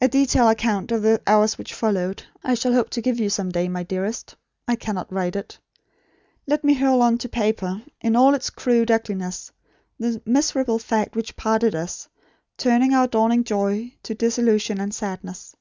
A 0.00 0.06
detailed 0.06 0.52
account 0.52 0.92
of 0.92 1.02
the 1.02 1.20
hours 1.26 1.58
which 1.58 1.74
followed, 1.74 2.22
I 2.44 2.54
shall 2.54 2.72
hope 2.74 2.90
to 2.90 3.00
give 3.00 3.18
you 3.18 3.28
some 3.28 3.50
day, 3.50 3.66
my 3.66 3.82
dearest. 3.82 4.36
I 4.68 4.76
cannot 4.76 5.12
write 5.12 5.34
it. 5.34 5.58
Let 6.46 6.62
me 6.62 6.74
hurl 6.74 7.02
on 7.02 7.18
to 7.18 7.28
paper, 7.28 7.82
in 8.00 8.14
all 8.14 8.36
its 8.36 8.50
crude 8.50 8.88
ugliness, 8.88 9.50
the 9.98 10.22
miserable 10.24 10.78
fact 10.78 11.16
which 11.16 11.34
parted 11.34 11.74
us; 11.74 12.08
turning 12.56 12.94
our 12.94 13.08
dawning 13.08 13.42
joy 13.42 13.92
to 14.04 14.14
disillusion 14.14 14.78
and 14.80 14.94
sadness. 14.94 15.56